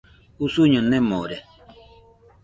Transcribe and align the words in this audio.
Usuño 0.45 0.79
nemore. 0.91 1.37